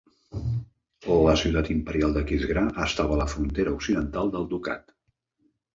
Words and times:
La 1.25 1.35
ciutat 1.41 1.69
imperial 1.75 2.17
d'Aquisgrà 2.17 2.65
estava 2.89 3.15
a 3.19 3.21
la 3.23 3.31
frontera 3.35 3.79
occidental 3.79 4.35
del 4.37 4.53
ducat. 4.57 4.95